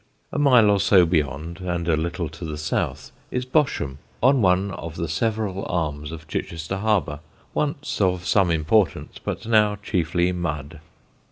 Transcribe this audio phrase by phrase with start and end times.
[0.31, 4.71] A mile or so beyond, and a little to the south, is Bosham, on one
[4.71, 7.19] of the several arms of Chichester Harbour,
[7.53, 10.79] once of some importance but now chiefly mud.